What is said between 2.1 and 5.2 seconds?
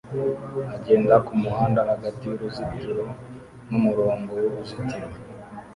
yuruzitiro numurongo wuruzitiro